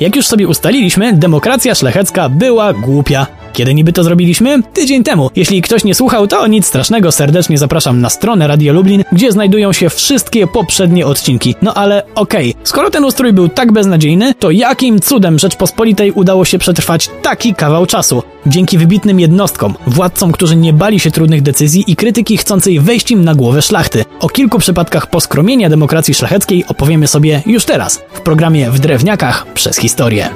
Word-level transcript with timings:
Jak 0.00 0.16
już 0.16 0.26
sobie 0.26 0.48
ustaliliśmy, 0.48 1.12
demokracja 1.12 1.74
szlachecka 1.74 2.28
była 2.28 2.72
głupia. 2.72 3.37
Kiedy 3.58 3.74
niby 3.74 3.92
to 3.92 4.04
zrobiliśmy? 4.04 4.62
Tydzień 4.62 5.04
temu. 5.04 5.30
Jeśli 5.36 5.62
ktoś 5.62 5.84
nie 5.84 5.94
słuchał, 5.94 6.26
to 6.26 6.46
nic 6.46 6.66
strasznego, 6.66 7.12
serdecznie 7.12 7.58
zapraszam 7.58 8.00
na 8.00 8.10
stronę 8.10 8.46
Radio 8.46 8.72
Lublin, 8.72 9.04
gdzie 9.12 9.32
znajdują 9.32 9.72
się 9.72 9.90
wszystkie 9.90 10.46
poprzednie 10.46 11.06
odcinki. 11.06 11.54
No 11.62 11.74
ale 11.74 12.02
okej, 12.14 12.50
okay. 12.50 12.66
skoro 12.66 12.90
ten 12.90 13.04
ustrój 13.04 13.32
był 13.32 13.48
tak 13.48 13.72
beznadziejny, 13.72 14.34
to 14.34 14.50
jakim 14.50 15.00
cudem 15.00 15.38
Rzeczpospolitej 15.38 16.12
udało 16.12 16.44
się 16.44 16.58
przetrwać 16.58 17.10
taki 17.22 17.54
kawał 17.54 17.86
czasu? 17.86 18.22
Dzięki 18.46 18.78
wybitnym 18.78 19.20
jednostkom, 19.20 19.74
władcom, 19.86 20.32
którzy 20.32 20.56
nie 20.56 20.72
bali 20.72 21.00
się 21.00 21.10
trudnych 21.10 21.42
decyzji 21.42 21.84
i 21.86 21.96
krytyki 21.96 22.36
chcącej 22.36 22.80
wejść 22.80 23.10
im 23.10 23.24
na 23.24 23.34
głowę 23.34 23.62
szlachty. 23.62 24.04
O 24.20 24.28
kilku 24.28 24.58
przypadkach 24.58 25.10
poskromienia 25.10 25.68
demokracji 25.68 26.14
szlacheckiej 26.14 26.64
opowiemy 26.68 27.06
sobie 27.06 27.42
już 27.46 27.64
teraz, 27.64 28.02
w 28.12 28.20
programie 28.20 28.70
W 28.70 28.78
Drewniakach 28.78 29.46
przez 29.54 29.76
historię. 29.76 30.30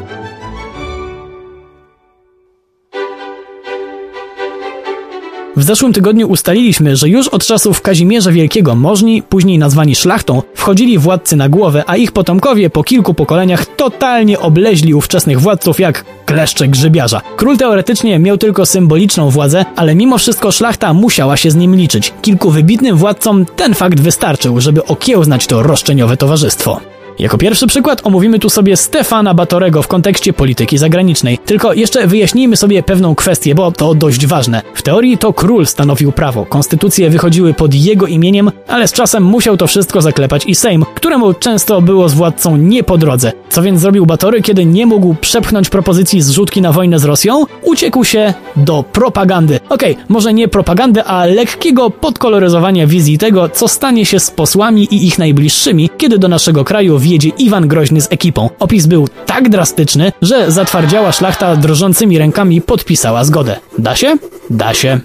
W 5.56 5.62
zeszłym 5.62 5.92
tygodniu 5.92 6.28
ustaliliśmy, 6.28 6.96
że 6.96 7.08
już 7.08 7.28
od 7.28 7.46
czasów 7.46 7.80
Kazimierza 7.80 8.32
Wielkiego 8.32 8.74
możni, 8.74 9.22
później 9.22 9.58
nazwani 9.58 9.94
szlachtą, 9.94 10.42
wchodzili 10.54 10.98
władcy 10.98 11.36
na 11.36 11.48
głowę, 11.48 11.84
a 11.86 11.96
ich 11.96 12.12
potomkowie 12.12 12.70
po 12.70 12.84
kilku 12.84 13.14
pokoleniach 13.14 13.66
totalnie 13.66 14.40
obleźli 14.40 14.94
ówczesnych 14.94 15.40
władców 15.40 15.80
jak 15.80 16.04
kleszcze 16.26 16.68
grzybiarza. 16.68 17.20
Król 17.36 17.56
teoretycznie 17.56 18.18
miał 18.18 18.38
tylko 18.38 18.66
symboliczną 18.66 19.30
władzę, 19.30 19.64
ale 19.76 19.94
mimo 19.94 20.18
wszystko 20.18 20.52
szlachta 20.52 20.94
musiała 20.94 21.36
się 21.36 21.50
z 21.50 21.54
nim 21.54 21.76
liczyć. 21.76 22.12
Kilku 22.22 22.50
wybitnym 22.50 22.96
władcom 22.96 23.46
ten 23.56 23.74
fakt 23.74 24.00
wystarczył, 24.00 24.60
żeby 24.60 24.86
okiełznać 24.86 25.46
to 25.46 25.62
roszczeniowe 25.62 26.16
towarzystwo. 26.16 26.91
Jako 27.22 27.38
pierwszy 27.38 27.66
przykład 27.66 28.00
omówimy 28.04 28.38
tu 28.38 28.50
sobie 28.50 28.76
Stefana 28.76 29.34
Batorego 29.34 29.82
w 29.82 29.88
kontekście 29.88 30.32
polityki 30.32 30.78
zagranicznej. 30.78 31.38
Tylko 31.38 31.72
jeszcze 31.72 32.06
wyjaśnijmy 32.06 32.56
sobie 32.56 32.82
pewną 32.82 33.14
kwestię, 33.14 33.54
bo 33.54 33.72
to 33.72 33.94
dość 33.94 34.26
ważne. 34.26 34.62
W 34.74 34.82
teorii 34.82 35.18
to 35.18 35.32
król 35.32 35.66
stanowił 35.66 36.12
prawo, 36.12 36.46
konstytucje 36.46 37.10
wychodziły 37.10 37.54
pod 37.54 37.74
jego 37.74 38.06
imieniem, 38.06 38.50
ale 38.68 38.88
z 38.88 38.92
czasem 38.92 39.22
musiał 39.22 39.56
to 39.56 39.66
wszystko 39.66 40.02
zaklepać 40.02 40.46
i 40.46 40.54
Sejm, 40.54 40.84
któremu 40.94 41.34
często 41.34 41.82
było 41.82 42.08
z 42.08 42.14
władcą 42.14 42.56
nie 42.56 42.84
po 42.84 42.98
drodze. 42.98 43.32
Co 43.50 43.62
więc 43.62 43.80
zrobił 43.80 44.06
Batory, 44.06 44.42
kiedy 44.42 44.66
nie 44.66 44.86
mógł 44.86 45.14
przepchnąć 45.14 45.68
propozycji 45.68 46.22
zrzutki 46.22 46.62
na 46.62 46.72
wojnę 46.72 46.98
z 46.98 47.04
Rosją? 47.04 47.44
Uciekł 47.62 48.04
się 48.04 48.34
do 48.56 48.84
propagandy. 48.92 49.60
Okej, 49.68 49.92
okay, 49.92 50.04
może 50.08 50.34
nie 50.34 50.48
propagandy, 50.48 51.04
a 51.04 51.24
lekkiego 51.24 51.90
podkoloryzowania 51.90 52.86
wizji 52.86 53.18
tego, 53.18 53.48
co 53.48 53.68
stanie 53.68 54.06
się 54.06 54.20
z 54.20 54.30
posłami 54.30 54.84
i 54.84 55.06
ich 55.06 55.18
najbliższymi, 55.18 55.90
kiedy 55.98 56.18
do 56.18 56.28
naszego 56.28 56.64
kraju 56.64 56.98
wjedzie 56.98 57.11
Iwan 57.38 57.68
Groźny 57.68 58.00
z 58.00 58.12
ekipą. 58.12 58.50
Opis 58.58 58.86
był 58.86 59.08
tak 59.26 59.48
drastyczny, 59.48 60.12
że 60.22 60.50
zatwardziała 60.50 61.12
szlachta 61.12 61.56
drżącymi 61.56 62.18
rękami 62.18 62.60
podpisała 62.60 63.24
zgodę. 63.24 63.56
Da 63.78 63.96
się? 63.96 64.16
Da 64.50 64.74
się. 64.74 65.00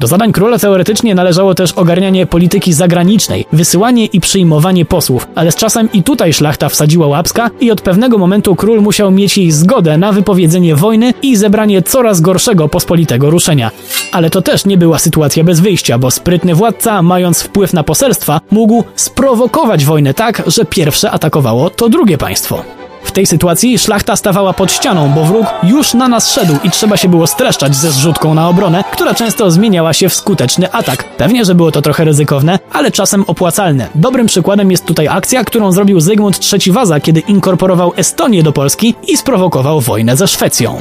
Do 0.00 0.06
zadań 0.06 0.32
króla 0.32 0.58
teoretycznie 0.58 1.14
należało 1.14 1.54
też 1.54 1.72
ogarnianie 1.72 2.26
polityki 2.26 2.72
zagranicznej, 2.72 3.46
wysyłanie 3.52 4.06
i 4.06 4.20
przyjmowanie 4.20 4.84
posłów, 4.84 5.28
ale 5.34 5.52
z 5.52 5.56
czasem 5.56 5.88
i 5.92 6.02
tutaj 6.02 6.32
szlachta 6.32 6.68
wsadziła 6.68 7.06
łapska 7.06 7.50
i 7.60 7.70
od 7.70 7.80
pewnego 7.80 8.18
momentu 8.18 8.56
król 8.56 8.82
musiał 8.82 9.10
mieć 9.10 9.38
jej 9.38 9.50
zgodę 9.50 9.98
na 9.98 10.12
wypowiedzenie 10.12 10.76
wojny 10.76 11.14
i 11.22 11.36
zebranie 11.36 11.82
coraz 11.82 12.20
gorszego 12.20 12.68
pospolitego 12.68 13.30
ruszenia. 13.30 13.70
Ale 14.12 14.30
to 14.30 14.42
też 14.42 14.64
nie 14.64 14.78
była 14.78 14.98
sytuacja 14.98 15.44
bez 15.44 15.60
wyjścia, 15.60 15.98
bo 15.98 16.10
sprytny 16.10 16.54
władca, 16.54 17.02
mając 17.02 17.42
wpływ 17.42 17.72
na 17.72 17.82
poselstwa, 17.82 18.40
mógł 18.50 18.84
sprowokować 18.96 19.84
wojnę 19.84 20.14
tak, 20.14 20.42
że 20.46 20.64
pierwsze 20.64 21.10
atakowało 21.10 21.70
to 21.70 21.88
drugie 21.88 22.18
państwo. 22.18 22.85
W 23.06 23.12
tej 23.12 23.26
sytuacji 23.26 23.78
szlachta 23.78 24.16
stawała 24.16 24.52
pod 24.52 24.72
ścianą, 24.72 25.12
bo 25.14 25.24
wróg 25.24 25.46
już 25.62 25.94
na 25.94 26.08
nas 26.08 26.32
szedł 26.32 26.56
i 26.64 26.70
trzeba 26.70 26.96
się 26.96 27.08
było 27.08 27.26
streszczać 27.26 27.76
ze 27.76 27.90
zrzutką 27.90 28.34
na 28.34 28.48
obronę, 28.48 28.84
która 28.92 29.14
często 29.14 29.50
zmieniała 29.50 29.92
się 29.92 30.08
w 30.08 30.14
skuteczny 30.14 30.72
atak. 30.72 31.04
Pewnie, 31.16 31.44
że 31.44 31.54
było 31.54 31.72
to 31.72 31.82
trochę 31.82 32.04
ryzykowne, 32.04 32.58
ale 32.72 32.90
czasem 32.90 33.24
opłacalne. 33.26 33.88
Dobrym 33.94 34.26
przykładem 34.26 34.70
jest 34.70 34.84
tutaj 34.84 35.08
akcja, 35.08 35.44
którą 35.44 35.72
zrobił 35.72 36.00
Zygmunt 36.00 36.40
III 36.52 36.72
Waza, 36.72 37.00
kiedy 37.00 37.20
inkorporował 37.20 37.92
Estonię 37.96 38.42
do 38.42 38.52
Polski 38.52 38.94
i 39.08 39.16
sprowokował 39.16 39.80
wojnę 39.80 40.16
ze 40.16 40.28
Szwecją. 40.28 40.78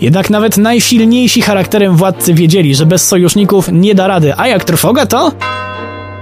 Jednak 0.00 0.30
nawet 0.30 0.56
najsilniejsi 0.56 1.42
charakterem 1.42 1.96
władcy 1.96 2.34
wiedzieli, 2.34 2.74
że 2.74 2.86
bez 2.86 3.08
sojuszników 3.08 3.68
nie 3.72 3.94
da 3.94 4.06
rady, 4.06 4.32
a 4.36 4.48
jak 4.48 4.64
trwoga 4.64 5.06
to 5.06 5.32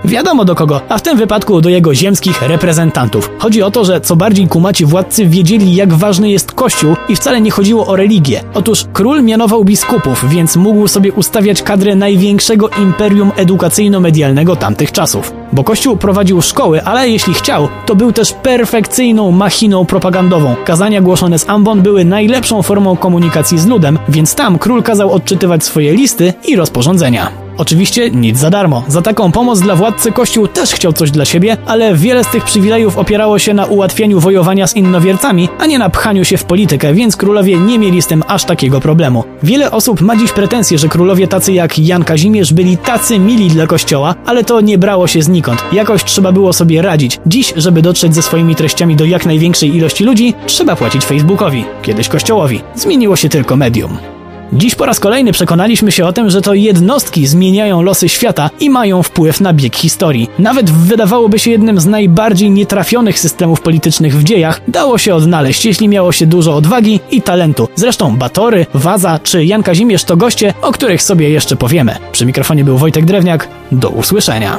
Wiadomo 0.05 0.45
do 0.45 0.55
kogo, 0.55 0.81
a 0.89 0.99
w 0.99 1.03
tym 1.03 1.19
wypadku 1.19 1.61
do 1.61 1.69
jego 1.69 1.95
ziemskich 1.95 2.43
reprezentantów. 2.43 3.31
Chodzi 3.39 3.63
o 3.63 3.71
to, 3.71 3.85
że 3.85 4.01
co 4.01 4.17
bardziej 4.17 4.49
kumaci 4.49 4.85
władcy 4.85 5.27
wiedzieli, 5.27 5.75
jak 5.75 5.95
ważny 5.95 6.31
jest 6.31 6.53
Kościół 6.53 6.97
i 7.09 7.17
wcale 7.17 7.41
nie 7.41 7.51
chodziło 7.51 7.87
o 7.87 7.97
religię. 7.97 8.41
Otóż 8.55 8.85
król 8.93 9.23
mianował 9.23 9.65
biskupów, 9.65 10.25
więc 10.29 10.57
mógł 10.57 10.89
sobie 10.89 11.13
ustawiać 11.13 11.63
kadrę 11.63 11.95
największego 11.95 12.69
imperium 12.69 13.31
edukacyjno-medialnego 13.37 14.57
tamtych 14.57 14.93
czasów. 14.93 15.33
Bo 15.53 15.65
Kościół 15.65 15.97
prowadził 15.97 16.43
szkoły, 16.43 16.85
ale 16.85 17.09
jeśli 17.09 17.35
chciał, 17.35 17.69
to 17.87 17.95
był 17.95 18.13
też 18.13 18.33
perfekcyjną 18.33 19.31
machiną 19.31 19.87
propagandową. 19.87 20.55
Kazania 20.65 21.01
głoszone 21.01 21.39
z 21.39 21.49
ambon 21.49 21.83
były 21.83 22.05
najlepszą 22.05 22.63
formą 22.63 22.97
komunikacji 22.97 23.59
z 23.59 23.67
ludem, 23.67 23.99
więc 24.09 24.35
tam 24.35 24.59
król 24.59 24.83
kazał 24.83 25.13
odczytywać 25.13 25.65
swoje 25.65 25.95
listy 25.95 26.33
i 26.47 26.57
rozporządzenia. 26.57 27.48
Oczywiście 27.59 28.11
nic 28.11 28.39
za 28.39 28.51
darmo. 28.51 28.85
Za 28.89 29.03
taką 29.03 29.33
pomoc 29.33 29.61
dla 29.61 29.77
władcy 29.77 30.13
Kościół 30.13 30.49
też 30.49 30.73
chciał 30.73 30.93
coś 30.93 31.11
dla 31.11 31.25
siebie, 31.25 31.57
ale 31.67 31.95
wiele 31.95 32.25
z 32.25 32.27
tych 32.27 32.45
przywilejów 32.45 32.99
opierało 32.99 33.39
się 33.39 33.55
na 33.55 33.67
ułatwieniu 33.67 34.21
wojowania 34.21 34.67
z 34.67 34.77
innowiercami, 34.77 35.49
a 35.59 35.67
nie 35.67 35.79
na 35.79 35.91
pchaniu 35.91 36.25
się 36.25 36.37
w 36.37 36.45
politykę, 36.45 36.95
więc 36.95 37.17
królowie 37.17 37.59
nie 37.59 37.79
mieli 37.79 38.03
z 38.03 38.07
tym 38.07 38.23
aż 38.27 38.45
takiego 38.45 38.81
problemu. 38.81 39.25
Wiele 39.43 39.71
osób 39.71 40.01
ma 40.01 40.17
dziś 40.17 40.33
pretensje, 40.33 40.79
że 40.79 40.89
królowie 40.89 41.29
tacy 41.29 41.53
jak 41.53 41.79
Jan 41.79 42.05
Kazimierz 42.05 42.53
byli 42.53 42.77
tacy 42.77 43.19
mili 43.19 43.49
dla 43.49 43.67
Kościoła, 43.67 44.15
ale 44.27 44.45
to 44.45 44.61
nie 44.61 44.79
brało 44.79 45.07
się 45.07 45.23
znikąd. 45.23 45.65
Jakoś 45.73 46.05
trzeba 46.05 46.33
było 46.33 46.53
sobie 46.53 46.83
radzić. 46.83 47.21
Dziś, 47.27 47.53
żeby 47.57 47.83
dotrzeć 47.83 48.15
ze 48.15 48.23
swoimi 48.23 48.55
treściami 48.55 48.97
do 48.97 49.05
jak 49.05 49.27
największej 49.27 49.77
ilości 49.77 50.05
ludzi, 50.05 50.35
trzeba 50.47 50.77
płacić 50.77 51.05
Facebookowi, 51.05 51.65
kiedyś 51.83 52.09
Kościołowi. 52.09 52.61
Zmieniło 52.75 53.17
się 53.17 53.29
tylko 53.29 53.57
medium. 53.57 54.18
Dziś 54.53 54.75
po 54.75 54.87
raz 54.87 55.01
kolejny 55.01 55.33
przekonaliśmy 55.33 55.93
się 55.93 56.07
o 56.07 56.13
tym, 56.13 56.31
że 56.31 56.41
to 56.41 56.55
jednostki 56.55 57.27
zmieniają 57.27 57.83
losy 57.83 58.09
świata 58.09 58.51
i 58.61 58.71
mają 58.71 59.03
wpływ 59.03 59.41
na 59.41 59.53
bieg 59.53 59.77
historii. 59.77 60.31
Nawet 60.39 60.71
wydawałoby 60.71 61.39
się 61.39 61.51
jednym 61.51 61.81
z 61.81 61.87
najbardziej 61.87 62.51
nietrafionych 62.51 63.19
systemów 63.19 63.61
politycznych 63.61 64.17
w 64.17 64.25
dziejach, 64.25 64.61
dało 64.69 64.99
się 64.99 65.15
odnaleźć, 65.15 65.65
jeśli 65.65 65.89
miało 65.89 66.13
się 66.13 66.27
dużo 66.27 66.57
odwagi 66.57 67.01
i 67.11 67.23
talentu. 67.23 67.69
Zresztą 67.75 68.17
Batory, 68.17 68.67
Waza 68.75 69.19
czy 69.23 69.45
Jan 69.45 69.63
Kazimierz 69.63 70.05
to 70.05 70.17
goście, 70.17 70.55
o 70.63 70.73
których 70.73 71.03
sobie 71.03 71.31
jeszcze 71.31 71.57
powiemy. 71.57 71.97
Przy 72.13 72.27
mikrofonie 72.27 72.65
był 72.65 72.79
Wojtek 72.79 73.05
Drewniak. 73.05 73.49
Do 73.73 73.89
usłyszenia. 73.89 74.59